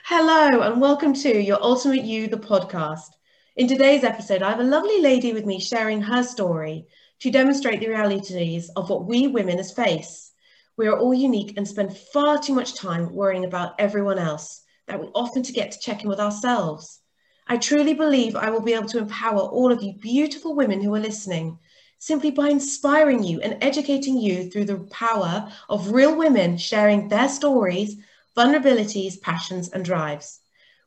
[0.00, 3.10] Hello, and welcome to Your Ultimate You, the podcast.
[3.56, 6.86] In today's episode, I have a lovely lady with me sharing her story
[7.20, 10.32] to demonstrate the realities of what we women face.
[10.76, 14.98] We are all unique and spend far too much time worrying about everyone else that
[14.98, 17.00] we often forget to check in with ourselves.
[17.46, 20.94] I truly believe I will be able to empower all of you beautiful women who
[20.94, 21.58] are listening
[21.98, 27.28] simply by inspiring you and educating you through the power of real women sharing their
[27.28, 27.96] stories
[28.36, 30.40] vulnerabilities, passions, and drives.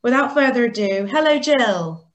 [0.03, 2.07] Without further ado, hello, Jill.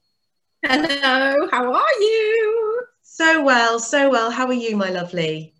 [0.63, 2.81] Hello, how are you?
[3.01, 4.31] So well, so well.
[4.31, 5.53] How are you, my lovely?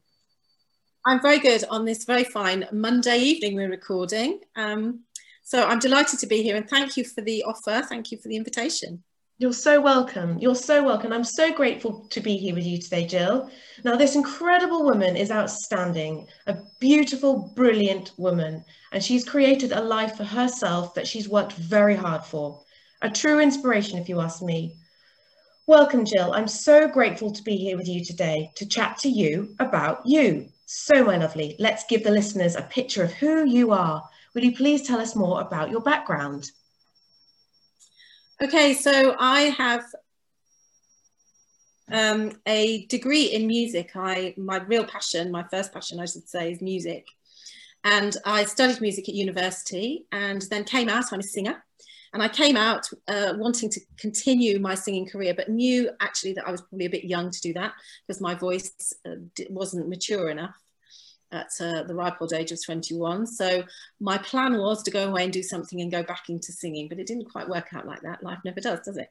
[1.06, 4.40] I'm very good on this very fine Monday evening we're recording.
[4.56, 5.02] Um,
[5.44, 7.82] so I'm delighted to be here and thank you for the offer.
[7.82, 9.04] Thank you for the invitation.
[9.42, 10.38] You're so welcome.
[10.38, 11.12] You're so welcome.
[11.12, 13.50] I'm so grateful to be here with you today, Jill.
[13.84, 20.16] Now, this incredible woman is outstanding, a beautiful, brilliant woman, and she's created a life
[20.16, 22.62] for herself that she's worked very hard for.
[23.02, 24.76] A true inspiration, if you ask me.
[25.66, 26.34] Welcome, Jill.
[26.34, 30.50] I'm so grateful to be here with you today to chat to you about you.
[30.68, 34.08] So, my lovely, let's give the listeners a picture of who you are.
[34.36, 36.52] Will you please tell us more about your background?
[38.44, 39.86] Okay, so I have
[41.92, 43.92] um, a degree in music.
[43.96, 47.06] I my real passion, my first passion, I should say, is music.
[47.84, 51.14] And I studied music at university, and then came out.
[51.14, 51.64] I'm a singer,
[52.14, 56.48] and I came out uh, wanting to continue my singing career, but knew actually that
[56.48, 57.74] I was probably a bit young to do that
[58.08, 58.74] because my voice
[59.06, 59.18] uh,
[59.52, 60.56] wasn't mature enough
[61.32, 63.28] at uh, the ripe old age of 21.
[63.28, 63.64] So
[64.00, 67.00] my plan was to go away and do something and go back into singing, but
[67.00, 68.24] it didn't quite work out like that.
[68.24, 69.10] Life never does, does it?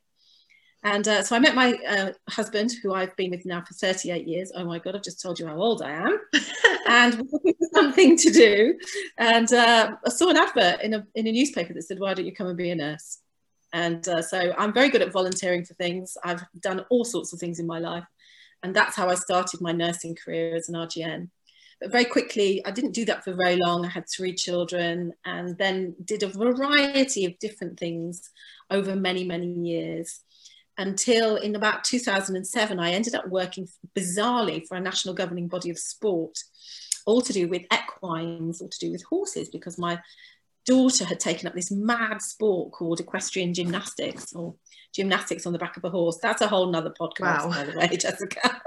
[0.82, 4.26] And uh, so I met my uh, husband, who I've been with now for 38
[4.26, 4.50] years.
[4.54, 6.18] Oh my God, I've just told you how old I am.
[6.88, 8.78] and we were looking for something to do.
[9.18, 12.24] And uh, I saw an advert in a, in a newspaper that said, why don't
[12.24, 13.18] you come and be a nurse?
[13.72, 16.16] And uh, so I'm very good at volunteering for things.
[16.24, 18.04] I've done all sorts of things in my life.
[18.62, 21.28] And that's how I started my nursing career as an RGN.
[21.80, 23.84] But very quickly, I didn't do that for very long.
[23.84, 28.30] I had three children and then did a variety of different things
[28.70, 30.20] over many, many years
[30.80, 35.78] until in about 2007, I ended up working bizarrely for a national governing body of
[35.78, 36.38] sport,
[37.04, 40.00] all to do with equines, all to do with horses, because my
[40.66, 44.54] daughter had taken up this mad sport called equestrian gymnastics or
[44.94, 46.18] gymnastics on the back of a horse.
[46.22, 47.50] That's a whole nother podcast, wow.
[47.50, 48.60] by the way, Jessica.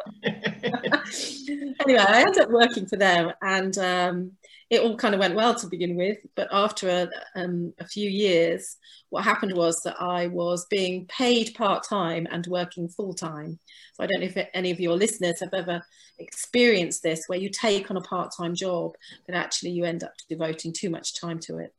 [1.86, 4.32] anyway, I ended up working for them and um,
[4.70, 6.18] it all kind of went well to begin with.
[6.36, 7.10] But after a,
[7.40, 8.78] um, a few years,
[9.10, 13.60] what happened was that I was being paid part time and working full time.
[13.94, 15.84] So I don't know if any of your listeners have ever
[16.20, 18.94] experienced this, where you take on a part time job,
[19.26, 21.74] but actually you end up devoting too much time to it.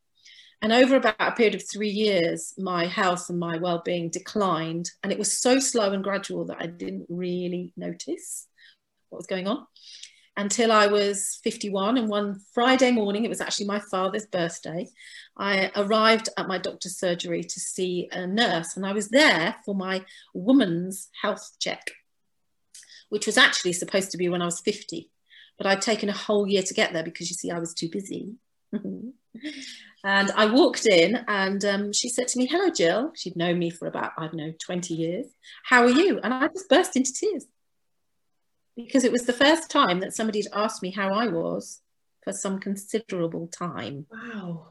[0.61, 5.11] And over about a period of three years, my health and my well-being declined, and
[5.11, 8.47] it was so slow and gradual that I didn't really notice
[9.09, 9.65] what was going on
[10.37, 11.97] until I was 51.
[11.97, 14.87] And one Friday morning, it was actually my father's birthday,
[15.37, 19.75] I arrived at my doctor's surgery to see a nurse, and I was there for
[19.75, 21.91] my woman's health check,
[23.09, 25.09] which was actually supposed to be when I was 50.
[25.57, 27.89] But I'd taken a whole year to get there because you see, I was too
[27.89, 28.35] busy.
[30.05, 33.11] and I walked in and um, she said to me, Hello, Jill.
[33.15, 35.25] She'd known me for about, I don't know, 20 years.
[35.63, 36.19] How are you?
[36.23, 37.47] And I just burst into tears
[38.75, 41.81] because it was the first time that somebody had asked me how I was
[42.23, 44.05] for some considerable time.
[44.11, 44.67] Wow.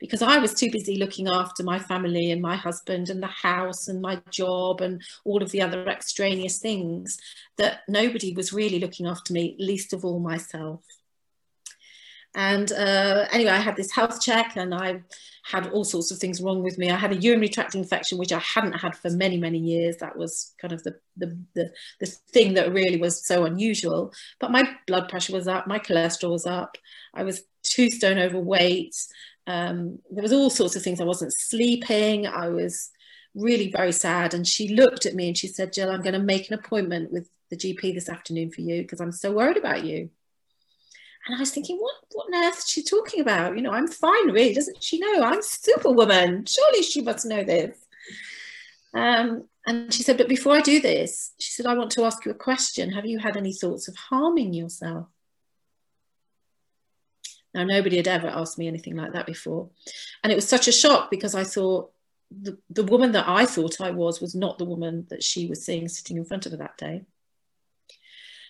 [0.00, 3.86] Because I was too busy looking after my family and my husband and the house
[3.86, 7.16] and my job and all of the other extraneous things
[7.58, 10.82] that nobody was really looking after me, least of all myself.
[12.34, 15.02] And uh, anyway, I had this health check and I
[15.42, 16.90] had all sorts of things wrong with me.
[16.90, 19.96] I had a urinary tract infection, which I hadn't had for many, many years.
[19.96, 24.12] That was kind of the, the, the, the thing that really was so unusual.
[24.40, 26.76] But my blood pressure was up, my cholesterol was up.
[27.14, 28.94] I was two stone overweight.
[29.46, 31.00] Um, there was all sorts of things.
[31.00, 32.26] I wasn't sleeping.
[32.26, 32.90] I was
[33.34, 34.34] really very sad.
[34.34, 37.10] And she looked at me and she said, Jill, I'm going to make an appointment
[37.10, 40.10] with the GP this afternoon for you because I'm so worried about you.
[41.28, 43.54] And I was thinking, what, what on earth is she talking about?
[43.54, 44.54] You know, I'm fine, really.
[44.54, 45.22] Doesn't she know?
[45.22, 46.46] I'm Superwoman.
[46.46, 47.76] Surely she must know this.
[48.94, 52.24] Um, and she said, but before I do this, she said, I want to ask
[52.24, 52.92] you a question.
[52.92, 55.08] Have you had any thoughts of harming yourself?
[57.52, 59.68] Now, nobody had ever asked me anything like that before.
[60.24, 61.92] And it was such a shock because I thought
[62.30, 65.62] the, the woman that I thought I was was not the woman that she was
[65.62, 67.04] seeing sitting in front of her that day.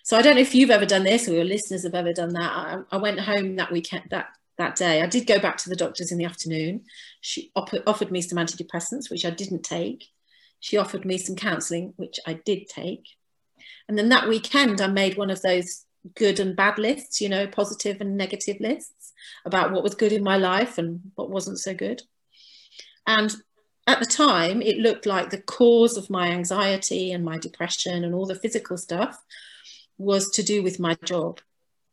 [0.09, 2.33] So I don't know if you've ever done this or your listeners have ever done
[2.33, 2.51] that.
[2.51, 5.03] I, I went home that weekend, that that day.
[5.03, 6.85] I did go back to the doctors in the afternoon.
[7.21, 10.05] She op- offered me some antidepressants, which I didn't take.
[10.61, 13.05] She offered me some counselling, which I did take.
[13.87, 15.85] And then that weekend, I made one of those
[16.15, 19.13] good and bad lists, you know, positive and negative lists
[19.45, 22.01] about what was good in my life and what wasn't so good.
[23.05, 23.35] And
[23.85, 28.15] at the time, it looked like the cause of my anxiety and my depression and
[28.15, 29.23] all the physical stuff
[29.99, 31.41] was to do with my job.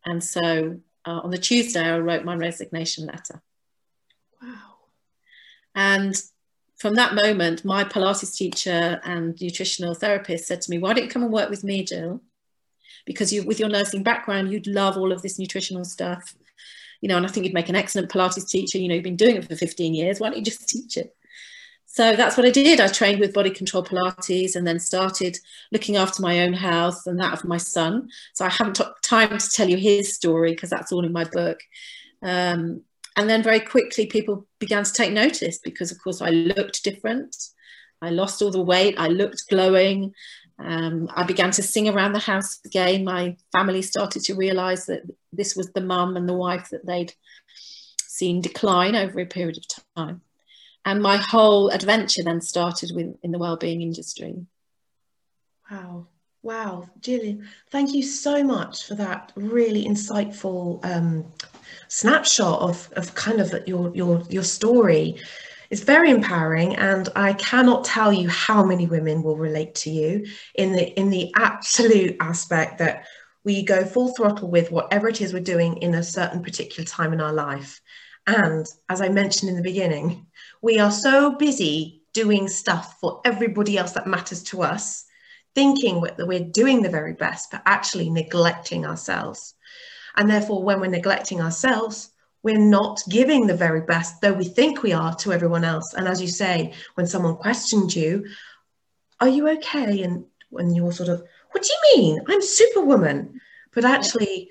[0.07, 3.43] And so uh, on the Tuesday, I wrote my resignation letter.
[4.41, 4.49] Wow.
[5.75, 6.15] And
[6.79, 11.11] from that moment, my Pilates teacher and nutritional therapist said to me, Why don't you
[11.11, 12.23] come and work with me, Jill?
[13.05, 16.35] Because you, with your nursing background, you'd love all of this nutritional stuff.
[17.01, 18.79] You know, and I think you'd make an excellent Pilates teacher.
[18.79, 20.21] You know, you've been doing it for 15 years.
[20.21, 21.15] Why don't you just teach it?
[21.97, 22.79] So that's what I did.
[22.79, 25.39] I trained with body control Pilates and then started
[25.73, 28.11] looking after my own health and that of my son.
[28.35, 31.25] So I haven't got time to tell you his story because that's all in my
[31.25, 31.59] book.
[32.23, 32.83] Um,
[33.17, 37.35] and then very quickly people began to take notice because of course I looked different.
[38.03, 38.97] I lost all the weight.
[38.99, 40.13] I looked glowing.
[40.59, 43.05] Um, I began to sing around the house again.
[43.05, 45.01] My family started to realize that
[45.33, 47.15] this was the mum and the wife that they'd
[47.97, 49.65] seen decline over a period of
[49.97, 50.21] time
[50.87, 54.47] and my whole adventure then started with in the well-being industry.
[55.71, 56.07] Wow.
[56.43, 56.89] Wow.
[57.01, 61.27] Gillian thank you so much for that really insightful um,
[61.89, 65.21] snapshot of, of kind of your your your story.
[65.69, 70.25] It's very empowering and i cannot tell you how many women will relate to you
[70.55, 73.05] in the in the absolute aspect that
[73.43, 77.13] we go full throttle with whatever it is we're doing in a certain particular time
[77.13, 77.81] in our life
[78.27, 80.27] and as I mentioned in the beginning,
[80.63, 85.05] we are so busy doing stuff for everybody else that matters to us,
[85.55, 89.55] thinking that we're doing the very best, but actually neglecting ourselves.
[90.17, 92.11] And therefore, when we're neglecting ourselves,
[92.43, 95.95] we're not giving the very best, though we think we are, to everyone else.
[95.95, 98.27] And as you say, when someone questioned you,
[99.21, 100.03] are you okay?
[100.03, 102.21] And when you're sort of, what do you mean?
[102.29, 103.41] I'm superwoman.
[103.73, 104.51] But actually,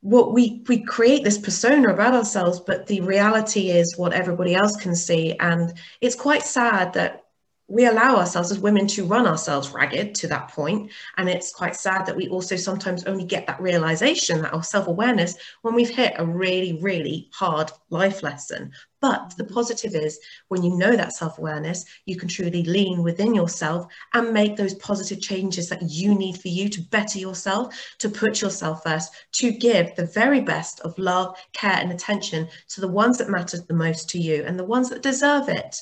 [0.00, 4.76] what we we create this persona about ourselves but the reality is what everybody else
[4.76, 5.34] can see.
[5.40, 7.24] And it's quite sad that
[7.68, 10.92] we allow ourselves as women to run ourselves ragged to that point.
[11.16, 15.36] And it's quite sad that we also sometimes only get that realization that our self-awareness
[15.62, 18.72] when we've hit a really really hard life lesson
[19.06, 20.18] but the positive is
[20.48, 24.74] when you know that self awareness, you can truly lean within yourself and make those
[24.74, 29.52] positive changes that you need for you to better yourself, to put yourself first, to
[29.52, 33.74] give the very best of love, care, and attention to the ones that matter the
[33.74, 35.76] most to you and the ones that deserve it.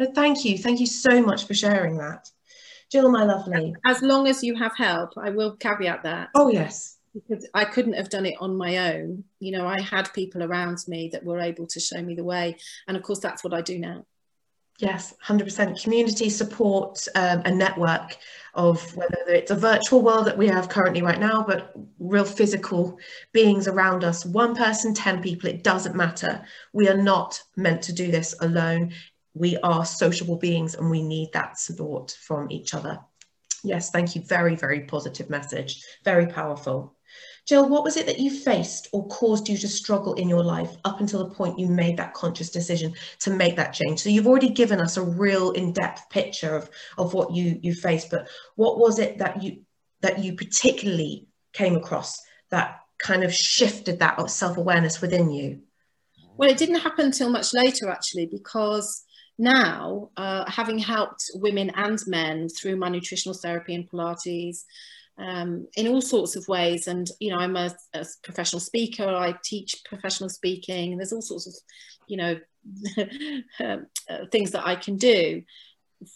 [0.00, 0.58] So thank you.
[0.58, 2.28] Thank you so much for sharing that.
[2.90, 3.72] Jill, my lovely.
[3.86, 6.30] As long as you have help, I will caveat that.
[6.34, 9.24] Oh, yes because I couldn't have done it on my own.
[9.38, 12.56] You know, I had people around me that were able to show me the way.
[12.88, 14.04] And of course, that's what I do now.
[14.80, 18.16] Yes, 100% community support, um, a network
[18.54, 22.98] of whether it's a virtual world that we have currently right now, but real physical
[23.32, 24.26] beings around us.
[24.26, 26.44] One person, 10 people, it doesn't matter.
[26.72, 28.92] We are not meant to do this alone.
[29.34, 32.98] We are sociable beings and we need that support from each other.
[33.62, 34.22] Yes, thank you.
[34.22, 35.84] Very, very positive message.
[36.04, 36.96] Very powerful.
[37.46, 40.76] Jill, what was it that you faced or caused you to struggle in your life
[40.84, 44.00] up until the point you made that conscious decision to make that change?
[44.00, 48.10] So you've already given us a real in-depth picture of, of what you you faced,
[48.10, 49.62] but what was it that you
[50.00, 52.20] that you particularly came across
[52.50, 55.60] that kind of shifted that self-awareness within you?
[56.36, 59.04] Well, it didn't happen until much later actually, because
[59.36, 64.64] now, uh, having helped women and men through my nutritional therapy and Pilates,
[65.18, 66.86] um, in all sorts of ways.
[66.86, 71.46] And, you know, I'm a, a, professional speaker, I teach professional speaking, there's all sorts
[71.46, 71.54] of,
[72.08, 72.40] you know,
[73.60, 75.42] um, uh, things that I can do.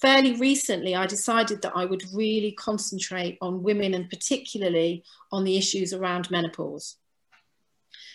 [0.01, 5.57] Fairly recently, I decided that I would really concentrate on women and particularly on the
[5.57, 6.97] issues around menopause.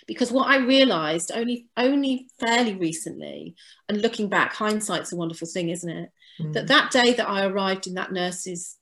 [0.05, 3.55] Because what I realized only, only fairly recently,
[3.87, 6.11] and looking back, hindsight's a wonderful thing, isn't it?
[6.41, 6.53] Mm.
[6.53, 8.75] That that day that I arrived in that nurse's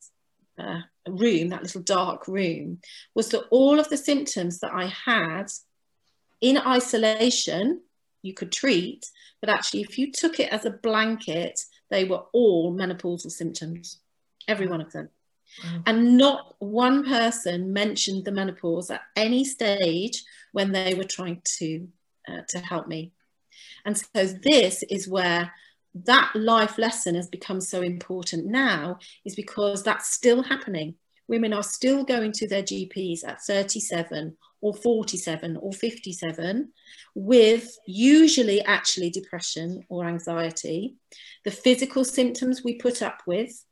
[0.57, 2.79] uh, room, that little dark room,
[3.15, 5.51] was that all of the symptoms that I had
[6.41, 7.81] in isolation,
[8.21, 12.75] you could treat, but actually, if you took it as a blanket, they were all
[12.75, 13.99] menopausal symptoms,
[14.47, 15.09] every one of them.
[15.63, 15.83] Wow.
[15.85, 21.87] And not one person mentioned the menopause at any stage when they were trying to
[22.27, 23.11] uh, to help me.
[23.83, 25.51] And so this is where
[25.93, 30.95] that life lesson has become so important now is because that's still happening.
[31.27, 36.71] women are still going to their GPs at 37 or 47 or 57
[37.15, 40.95] with usually actually depression or anxiety.
[41.45, 43.63] The physical symptoms we put up with,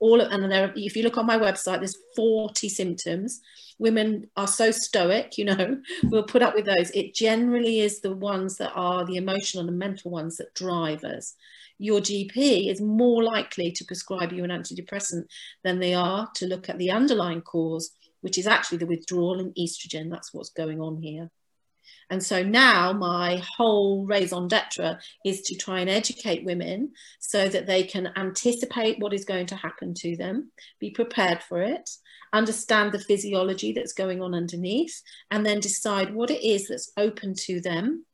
[0.00, 3.40] all of, and there, if you look on my website, there's 40 symptoms.
[3.78, 6.90] Women are so stoic, you know, we'll put up with those.
[6.90, 11.34] It generally is the ones that are the emotional and mental ones that drive us.
[11.78, 15.24] Your GP is more likely to prescribe you an antidepressant
[15.64, 19.52] than they are to look at the underlying cause which is actually the withdrawal in
[19.54, 20.10] estrogen.
[20.10, 21.30] That's what's going on here.
[22.10, 27.66] And so now my whole raison d'etre is to try and educate women so that
[27.66, 31.88] they can anticipate what is going to happen to them, be prepared for it,
[32.32, 37.34] understand the physiology that's going on underneath, and then decide what it is that's open
[37.34, 38.04] to them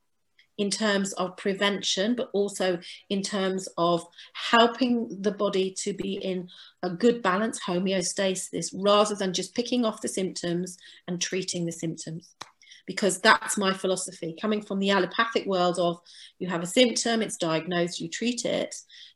[0.57, 2.79] in terms of prevention, but also
[3.09, 6.49] in terms of helping the body to be in
[6.81, 12.33] a good balance, homeostasis, rather than just picking off the symptoms and treating the symptoms.
[12.87, 15.99] Because that's my philosophy, coming from the allopathic world of
[16.39, 18.73] you have a symptom, it's diagnosed, you treat it,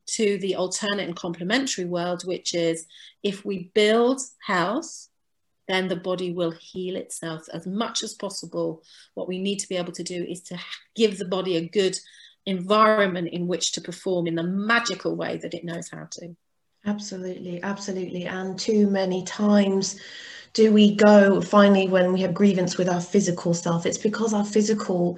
[0.08, 2.86] to the alternate and complementary world, which is
[3.24, 5.08] if we build health,
[5.68, 8.84] then the body will heal itself as much as possible.
[9.14, 10.60] What we need to be able to do is to
[10.96, 11.98] give the body a good
[12.46, 16.36] environment in which to perform in the magical way that it knows how to.
[16.86, 18.26] Absolutely, absolutely.
[18.26, 20.00] And too many times
[20.54, 24.46] do we go finally when we have grievance with our physical self, it's because our
[24.46, 25.18] physical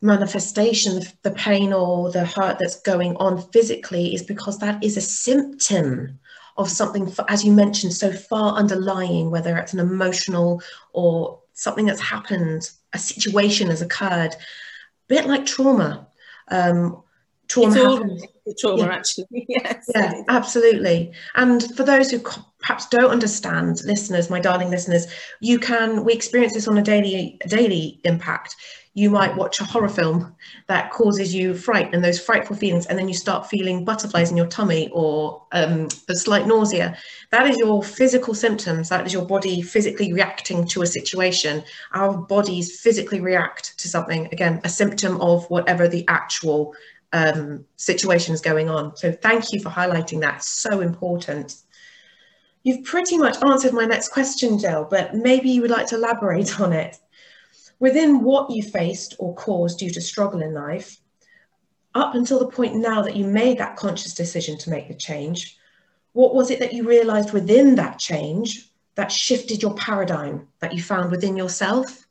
[0.00, 5.00] manifestation, the pain or the hurt that's going on physically, is because that is a
[5.00, 6.18] symptom
[6.56, 10.60] of something, as you mentioned, so far underlying, whether it's an emotional
[10.92, 14.38] or something that's happened, a situation has occurred, a
[15.06, 16.08] bit like trauma.
[16.48, 17.02] Um,
[17.48, 18.24] trauma happens.
[18.58, 18.94] Trauma, yeah.
[18.94, 19.26] actually.
[19.48, 19.90] yes.
[19.94, 21.12] Yeah, absolutely.
[21.34, 22.20] And for those who
[22.60, 25.06] perhaps don't understand, listeners, my darling listeners,
[25.40, 26.04] you can.
[26.04, 28.56] We experience this on a daily, daily impact
[28.94, 30.34] you might watch a horror film
[30.68, 34.36] that causes you fright and those frightful feelings, and then you start feeling butterflies in
[34.36, 36.96] your tummy or um, a slight nausea.
[37.30, 38.90] That is your physical symptoms.
[38.90, 41.64] That is your body physically reacting to a situation.
[41.92, 46.74] Our bodies physically react to something, again, a symptom of whatever the actual
[47.12, 48.96] um, situation is going on.
[48.96, 50.42] So thank you for highlighting that.
[50.42, 51.56] So important.
[52.62, 56.60] You've pretty much answered my next question, Jill, but maybe you would like to elaborate
[56.60, 56.98] on it
[57.82, 60.98] within what you faced or caused due to struggle in life,
[61.96, 65.58] up until the point now that you made that conscious decision to make the change,
[66.12, 70.80] what was it that you realized within that change that shifted your paradigm that you
[70.80, 72.06] found within yourself?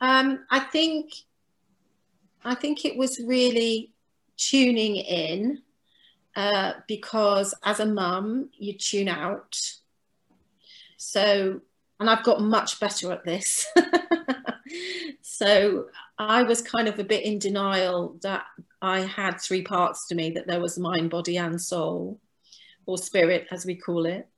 [0.00, 1.10] Um, I think
[2.44, 3.92] I think it was really
[4.36, 5.62] tuning in
[6.34, 9.58] uh, because as a mum, you tune out.
[10.96, 11.60] So
[12.02, 13.64] and I've got much better at this.
[15.22, 15.86] so
[16.18, 18.44] I was kind of a bit in denial that
[18.82, 22.18] I had three parts to me that there was mind, body, and soul,
[22.86, 24.28] or spirit, as we call it.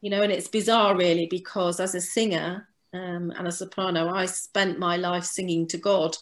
[0.00, 4.24] You know, and it's bizarre really because as a singer um, and a soprano, I
[4.24, 6.16] spent my life singing to God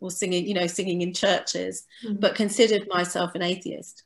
[0.00, 2.20] or singing, you know, singing in churches, mm.
[2.20, 4.04] but considered myself an atheist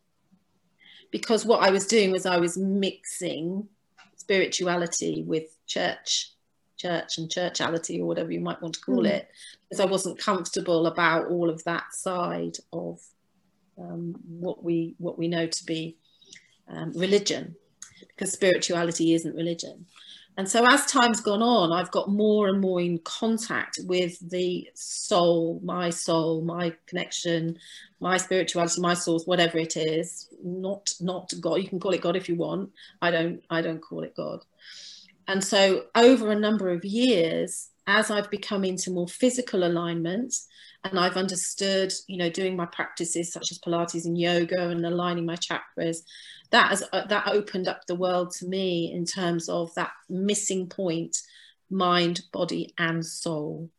[1.13, 3.69] because what I was doing was I was mixing
[4.17, 6.31] spirituality with church
[6.77, 9.11] church and churchality or whatever you might want to call mm.
[9.11, 9.31] it
[9.69, 13.01] because I wasn't comfortable about all of that side of
[13.79, 15.97] um, what we what we know to be
[16.69, 17.55] um, religion
[18.09, 19.87] because spirituality isn't religion
[20.37, 24.69] and so as time's gone on i've got more and more in contact with the
[24.75, 27.57] soul my soul my connection
[28.03, 30.29] my spirituality my source whatever it is.
[30.43, 31.62] Not not god.
[31.62, 32.71] You can call it god if you want.
[33.01, 34.45] I don't i don't call it god.
[35.29, 40.35] And so over a number of years as i've become into more physical alignment
[40.85, 45.25] and I've understood, you know, doing my practices such as Pilates and yoga and aligning
[45.25, 45.99] my chakras,
[46.53, 50.69] that has uh, that opened up the world to me in terms of that missing
[50.69, 51.17] point,
[51.71, 53.71] mind, body, and soul.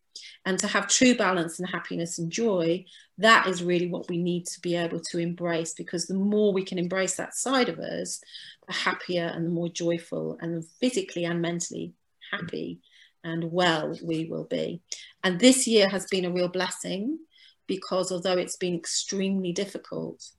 [0.46, 2.86] And to have true balance and happiness and joy,
[3.18, 6.64] that is really what we need to be able to embrace because the more we
[6.64, 8.22] can embrace that side of us,
[8.68, 11.94] the happier and the more joyful and physically and mentally
[12.32, 12.80] happy
[13.24, 14.82] and well we will be.
[15.24, 17.20] And this year has been a real blessing
[17.68, 20.30] because although it's been extremely difficult,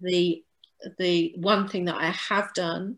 [0.00, 0.42] the
[0.98, 2.96] the one thing that I have done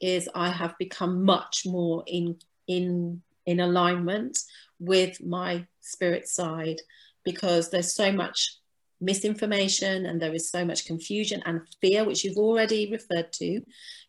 [0.00, 4.38] is I have become much more in in in alignment
[4.78, 6.80] with my spirit side
[7.24, 8.56] because there's so much
[9.00, 13.60] misinformation and there is so much confusion and fear, which you've already referred to.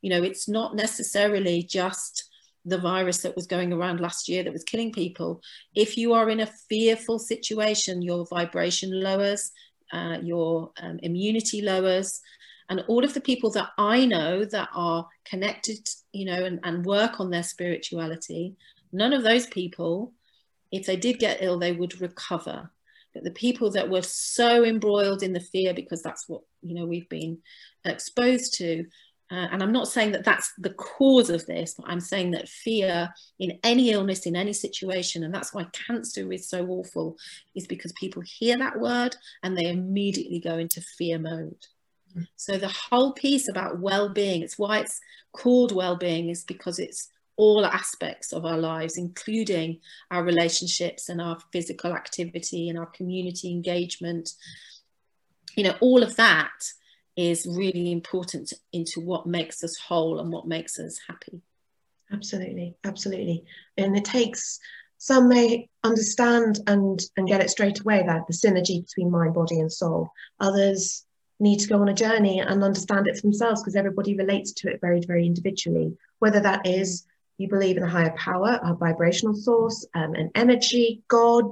[0.01, 2.29] You know, it's not necessarily just
[2.65, 5.41] the virus that was going around last year that was killing people.
[5.75, 9.51] If you are in a fearful situation, your vibration lowers,
[9.91, 12.21] uh, your um, immunity lowers.
[12.71, 16.85] And all of the people that I know that are connected, you know, and, and
[16.85, 18.55] work on their spirituality,
[18.93, 20.13] none of those people,
[20.71, 22.71] if they did get ill, they would recover.
[23.13, 26.85] But the people that were so embroiled in the fear, because that's what, you know,
[26.85, 27.39] we've been
[27.83, 28.85] exposed to,
[29.29, 32.47] uh, and I'm not saying that that's the cause of this, but I'm saying that
[32.47, 37.17] fear in any illness, in any situation, and that's why cancer is so awful,
[37.53, 41.65] is because people hear that word and they immediately go into fear mode.
[42.35, 44.99] So the whole piece about well-being, it's why it's
[45.31, 49.79] called well-being, is because it's all aspects of our lives, including
[50.11, 54.33] our relationships and our physical activity and our community engagement.
[55.55, 56.51] You know, all of that
[57.15, 61.41] is really important into what makes us whole and what makes us happy.
[62.11, 63.43] Absolutely, absolutely.
[63.77, 64.59] And it takes
[64.97, 69.59] some may understand and and get it straight away that the synergy between mind, body,
[69.59, 70.11] and soul.
[70.39, 71.05] Others
[71.41, 74.69] need to go on a journey and understand it for themselves because everybody relates to
[74.69, 75.97] it very, very individually.
[76.19, 77.05] Whether that is
[77.37, 81.45] you believe in a higher power, a vibrational source, um, an energy, God,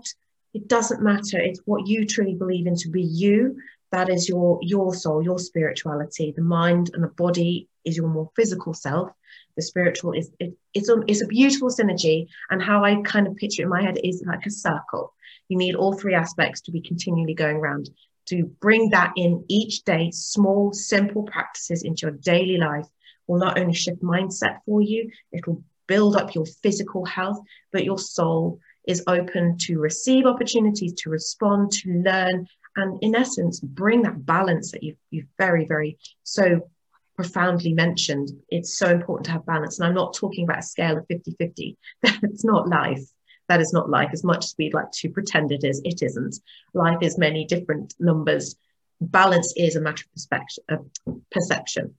[0.54, 1.40] it doesn't matter.
[1.40, 3.58] It's what you truly believe in to be you.
[3.92, 6.32] That is your your soul your spirituality.
[6.36, 9.12] The mind and the body is your more physical self.
[9.56, 12.28] The spiritual is it, it's a, it's a beautiful synergy.
[12.52, 15.14] And how i kind of picture it in my head is like a circle.
[15.48, 17.90] You need all three aspects to be continually going around
[18.30, 22.88] to bring that in each day small simple practices into your daily life
[23.28, 27.40] will not only shift mindset for you it'll build up your physical health
[27.72, 33.60] but your soul is open to receive opportunities to respond to learn and in essence
[33.60, 36.70] bring that balance that you've, you've very very so
[37.16, 38.30] profoundly mentioned.
[38.48, 41.36] It's so important to have balance and i'm not talking about a scale of 50
[41.38, 43.04] 50 that's not life
[43.50, 46.36] that is not life as much as we'd like to pretend it is it isn't.
[46.74, 48.56] Life is many different numbers.
[49.02, 51.96] Balance is a matter of perspective, uh, perception.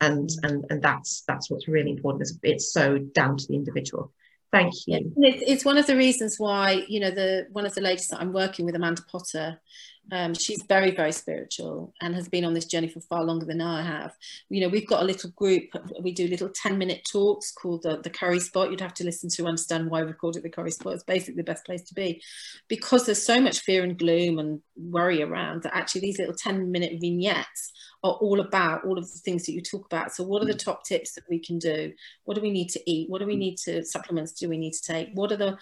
[0.00, 2.22] And and and that's that's what's really important.
[2.22, 4.12] It's, it's so down to the individual.
[4.52, 5.12] Thank you.
[5.16, 8.32] It's one of the reasons why you know the one of the ladies that i'm
[8.32, 9.60] working with amanda potter
[10.12, 13.60] um, she's very, very spiritual and has been on this journey for far longer than
[13.60, 14.14] I have.
[14.48, 15.64] You know, we've got a little group,
[16.02, 18.70] we do little 10 minute talks called the, the Curry Spot.
[18.70, 20.94] You'd have to listen to understand why we called it the Curry Spot.
[20.94, 22.22] It's basically the best place to be
[22.68, 26.70] because there's so much fear and gloom and worry around that actually these little 10
[26.70, 30.12] minute vignettes are all about all of the things that you talk about.
[30.12, 30.64] So what are the mm.
[30.64, 31.92] top tips that we can do?
[32.24, 33.10] What do we need to eat?
[33.10, 33.40] What do we mm.
[33.40, 35.10] need to, supplements do we need to take?
[35.12, 35.58] What are the,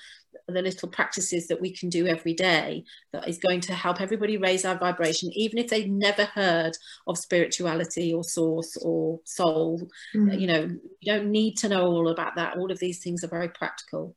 [0.46, 4.37] the little practices that we can do every day that is going to help everybody
[4.38, 9.88] raise our vibration, even if they've never heard of spirituality or source or soul.
[10.14, 10.40] Mm.
[10.40, 10.70] You know,
[11.00, 12.56] you don't need to know all about that.
[12.56, 14.16] All of these things are very practical.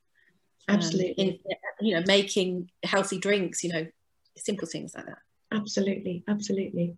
[0.67, 1.15] Um, Absolutely.
[1.17, 3.87] Um, in, you know, making healthy drinks, you know,
[4.37, 5.19] simple things like that.
[5.51, 6.23] Absolutely.
[6.27, 6.95] Absolutely.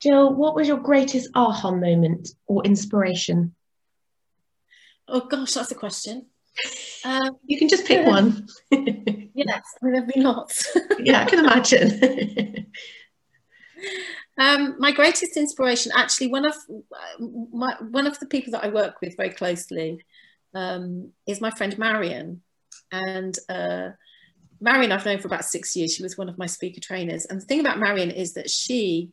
[0.00, 3.54] Jill, what was your greatest aha moment or inspiration?
[5.08, 6.26] Oh gosh, that's a question.
[7.04, 8.46] Um, you can just pick one.
[9.46, 10.76] yes, there've been lots.
[10.98, 12.66] yeah, I can imagine.
[14.38, 16.54] um, my greatest inspiration, actually, one of
[17.52, 20.04] my one of the people that I work with very closely
[20.54, 22.42] um, is my friend Marion,
[22.90, 23.90] and uh,
[24.60, 25.94] Marion I've known for about six years.
[25.94, 29.10] She was one of my speaker trainers, and the thing about Marion is that she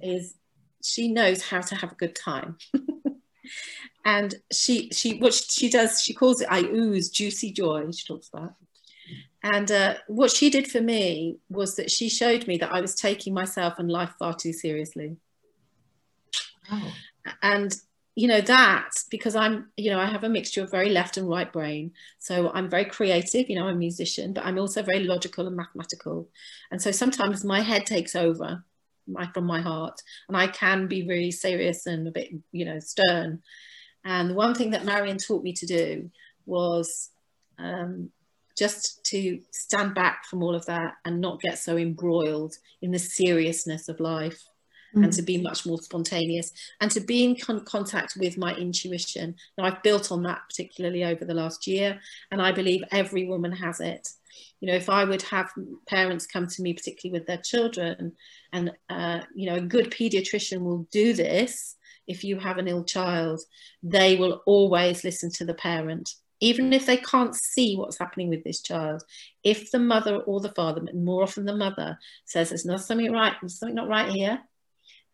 [0.00, 0.34] is
[0.82, 2.56] she knows how to have a good time.
[4.04, 8.28] and she she what she does she calls it I ooze juicy joy she talks
[8.32, 8.54] about
[9.42, 12.94] and uh, what she did for me was that she showed me that I was
[12.94, 15.16] taking myself and life far too seriously.
[16.70, 16.92] Oh.
[17.42, 17.74] and
[18.14, 21.28] you know that because I'm you know I have a mixture of very left and
[21.28, 21.92] right brain.
[22.18, 25.56] So I'm very creative you know I'm a musician but I'm also very logical and
[25.56, 26.28] mathematical.
[26.70, 28.64] And so sometimes my head takes over
[29.06, 32.80] my, from my heart and I can be really serious and a bit you know
[32.80, 33.42] stern.
[34.04, 36.10] And the one thing that Marion taught me to do
[36.44, 37.10] was
[37.58, 38.10] um,
[38.58, 42.98] just to stand back from all of that and not get so embroiled in the
[42.98, 44.42] seriousness of life
[44.94, 45.04] mm.
[45.04, 49.34] and to be much more spontaneous and to be in con contact with my intuition.
[49.56, 53.52] Now I've built on that particularly over the last year and I believe every woman
[53.52, 54.08] has it
[54.60, 55.50] you know if i would have
[55.86, 58.12] parents come to me particularly with their children
[58.52, 62.84] and uh, you know a good pediatrician will do this if you have an ill
[62.84, 63.40] child
[63.82, 68.44] they will always listen to the parent even if they can't see what's happening with
[68.44, 69.02] this child,
[69.42, 73.34] if the mother or the father, more often the mother, says there's not something right,
[73.40, 74.40] there's something not right here,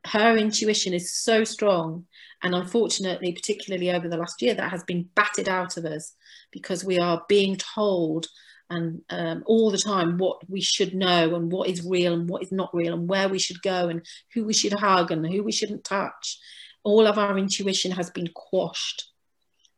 [0.06, 2.06] her intuition is so strong.
[2.42, 6.14] And unfortunately, particularly over the last year, that has been batted out of us
[6.50, 8.26] because we are being told
[8.70, 12.42] and um, all the time what we should know and what is real and what
[12.42, 15.42] is not real and where we should go and who we should hug and who
[15.42, 16.38] we shouldn't touch.
[16.82, 19.10] All of our intuition has been quashed.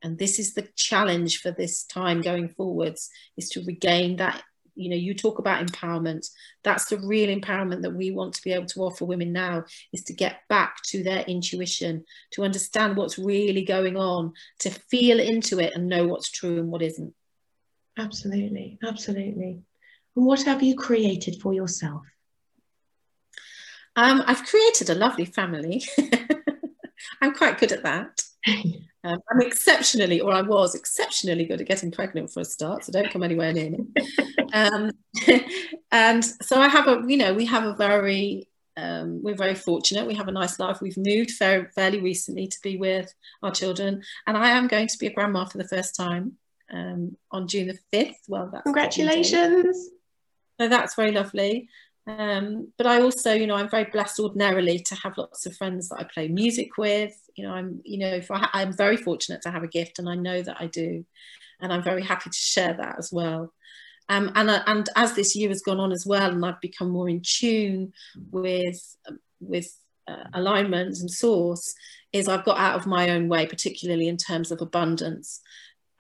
[0.03, 4.43] And this is the challenge for this time going forwards is to regain that
[4.79, 6.29] you know you talk about empowerment
[6.63, 10.03] that's the real empowerment that we want to be able to offer women now is
[10.03, 15.59] to get back to their intuition to understand what's really going on to feel into
[15.59, 17.15] it and know what's true and what isn't
[17.99, 19.63] Absolutely, absolutely.
[20.15, 22.03] And what have you created for yourself?
[23.95, 25.83] Um, I've created a lovely family.
[27.23, 28.23] I'm quite good at that.
[29.07, 32.91] Um, I'm exceptionally, or I was exceptionally good at getting pregnant for a start, so
[32.91, 33.85] don't come anywhere near me.
[34.53, 34.91] Um,
[35.93, 40.09] and so I have a, you know, we have a very, um, we're very fortunate.
[40.09, 40.81] We have a nice life.
[40.81, 43.15] We've moved fairly, fairly recently to be with
[43.45, 46.33] our children, and I am going to be a grandma for the first time
[46.73, 48.17] um, on June the 5th.
[48.27, 49.89] Well, that's congratulations.
[50.59, 51.69] So that's very lovely.
[52.07, 55.89] Um, but I also, you know, I'm very blessed ordinarily to have lots of friends
[55.89, 57.15] that I play music with.
[57.35, 60.15] You know, I'm, you know, I, I'm very fortunate to have a gift, and I
[60.15, 61.05] know that I do,
[61.61, 63.53] and I'm very happy to share that as well.
[64.09, 66.91] Um, and uh, and as this year has gone on as well, and I've become
[66.91, 67.93] more in tune
[68.31, 68.97] with
[69.41, 71.75] with uh, alignment and source,
[72.13, 75.41] is I've got out of my own way, particularly in terms of abundance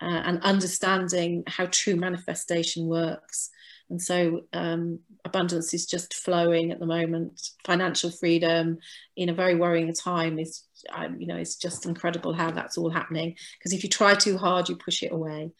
[0.01, 3.51] uh, and understanding how true manifestation works.
[3.91, 7.51] And so um, abundance is just flowing at the moment.
[7.65, 8.79] Financial freedom
[9.17, 10.63] in a very worrying time is,
[10.95, 13.37] um, you know, it's just incredible how that's all happening.
[13.59, 15.51] Because if you try too hard, you push it away.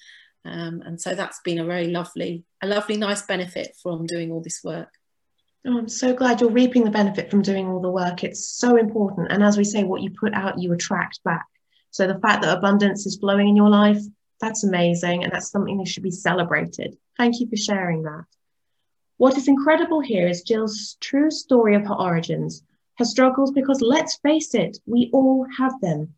[0.45, 4.41] Um, and so that's been a very lovely, a lovely, nice benefit from doing all
[4.41, 4.89] this work.
[5.67, 8.23] Oh, I'm so glad you're reaping the benefit from doing all the work.
[8.23, 9.33] It's so important.
[9.33, 11.45] And as we say, what you put out, you attract back.
[11.91, 14.01] So the fact that abundance is flowing in your life,
[14.41, 15.25] that's amazing.
[15.25, 16.97] And that's something that should be celebrated.
[17.17, 18.27] Thank you for sharing that.
[19.19, 22.63] What is incredible here is Jill's true story of her origins,
[22.99, 26.15] her struggles, because let's face it, we all have them.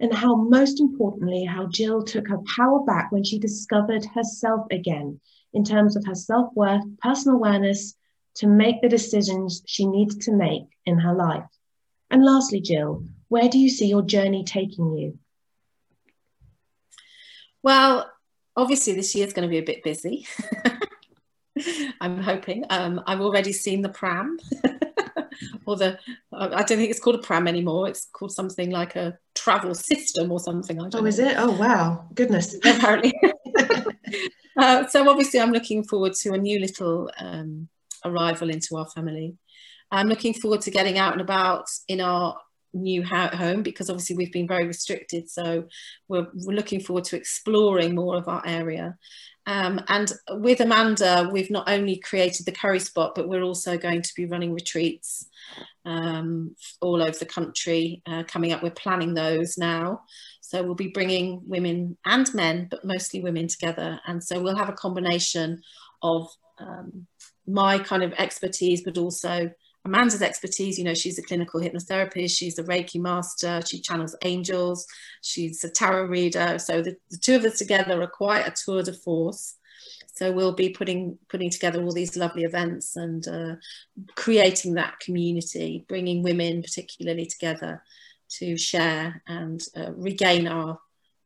[0.00, 5.20] And how, most importantly, how Jill took her power back when she discovered herself again
[5.52, 7.96] in terms of her self worth, personal awareness
[8.36, 11.44] to make the decisions she needed to make in her life.
[12.10, 15.18] And lastly, Jill, where do you see your journey taking you?
[17.64, 18.08] Well,
[18.56, 20.28] obviously this year is going to be a bit busy.
[22.00, 22.64] I'm hoping.
[22.70, 24.38] Um, I've already seen the pram,
[25.66, 25.98] or the
[26.32, 27.88] I don't think it's called a pram anymore.
[27.88, 30.80] It's called something like a travel system or something.
[30.80, 31.06] oh, know.
[31.06, 31.34] is it?
[31.36, 32.06] Oh, wow!
[32.14, 32.54] Goodness.
[32.64, 33.14] Apparently.
[34.56, 37.68] uh, so obviously, I'm looking forward to a new little um,
[38.04, 39.36] arrival into our family.
[39.90, 42.36] I'm looking forward to getting out and about in our
[42.74, 45.64] new home because obviously we've been very restricted so
[46.08, 48.96] we're, we're looking forward to exploring more of our area
[49.48, 54.02] um, and with Amanda we've not only created the curry spot but we're also going
[54.02, 55.26] to be running retreats
[55.88, 58.62] um, all over the country uh, coming up.
[58.62, 60.02] We're planning those now.
[60.42, 64.00] So we'll be bringing women and men but mostly women together.
[64.06, 65.62] And so we'll have a combination
[66.02, 67.06] of um,
[67.46, 69.50] my kind of expertise but also
[69.88, 74.86] Amanda's expertise, you know, she's a clinical hypnotherapist, she's a Reiki master, she channels angels,
[75.22, 76.58] she's a tarot reader.
[76.58, 79.56] So the, the two of us together are quite a tour de force.
[80.14, 83.54] So we'll be putting putting together all these lovely events and uh,
[84.16, 87.82] creating that community, bringing women particularly together
[88.30, 90.78] to share and uh, regain our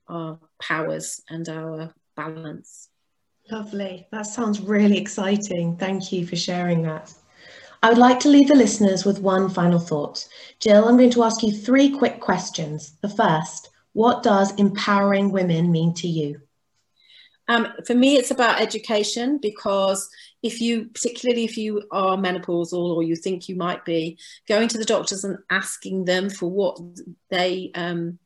[0.09, 2.88] our powers and our balance.
[3.51, 4.07] Lovely.
[4.12, 5.77] That sounds really exciting.
[5.77, 7.12] Thank you for sharing that.
[7.82, 10.28] I would like to leave the listeners with one final thought.
[10.60, 12.92] Jill, I'm going to ask you three quick questions.
[13.00, 16.40] The first, what does empowering women mean to you?
[17.48, 20.08] Um, for me, it's about education because
[20.44, 24.16] if you, particularly if you are menopausal or you think you might be,
[24.46, 26.78] going to the doctors and asking them for what
[27.30, 28.18] they um,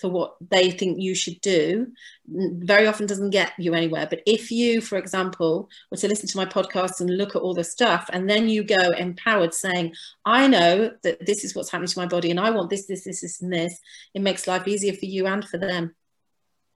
[0.00, 1.86] for what they think you should do
[2.32, 4.06] very often doesn't get you anywhere.
[4.08, 7.54] But if you for example were to listen to my podcast and look at all
[7.54, 11.88] the stuff and then you go empowered saying i know that this is what's happening
[11.88, 13.80] to my body and i want this this this this and this
[14.14, 15.94] it makes life easier for you and for them.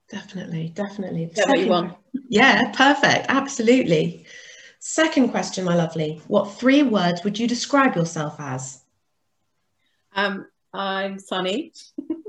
[0.09, 1.31] Definitely definitely.
[1.33, 1.97] What you want.
[2.29, 3.25] Yeah perfect.
[3.29, 4.25] Absolutely.
[4.79, 6.21] Second question my lovely.
[6.27, 8.81] What three words would you describe yourself as?
[10.15, 11.71] Um, i'm funny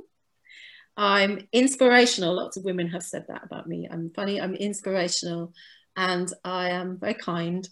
[0.97, 2.35] I'm inspirational.
[2.35, 3.87] Lots of women have said that about me.
[3.91, 5.53] I'm funny, I'm inspirational,
[5.97, 7.69] and I am very kind.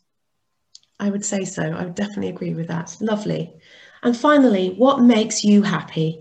[1.00, 1.62] I would say so.
[1.62, 2.96] I would definitely agree with that.
[3.00, 3.54] Lovely.
[4.02, 6.20] And finally, what makes you happy?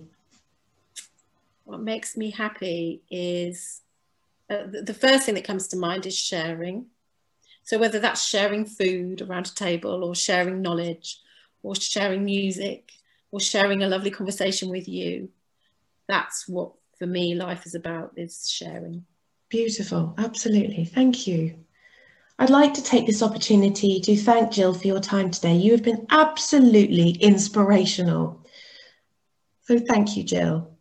[1.66, 3.82] What makes me happy is
[4.50, 6.88] uh, the first thing that comes to mind is sharing.
[7.63, 11.20] So whether that's sharing food around a table or sharing knowledge
[11.62, 12.92] or sharing music
[13.32, 15.30] or sharing a lovely conversation with you,
[16.08, 19.06] that's what for me life is about is sharing.
[19.50, 20.86] Beautiful, absolutely.
[20.86, 21.56] Thank you.
[22.40, 25.56] I'd like to take this opportunity to thank Jill for your time today.
[25.56, 28.44] You have been absolutely inspirational.
[29.62, 30.74] So thank you, Jill.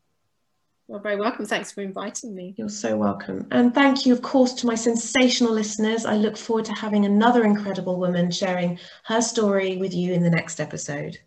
[0.88, 1.46] You're very welcome.
[1.46, 2.54] Thanks for inviting me.
[2.56, 3.46] You're so welcome.
[3.50, 6.04] And thank you, of course, to my sensational listeners.
[6.04, 10.30] I look forward to having another incredible woman sharing her story with you in the
[10.30, 11.18] next episode.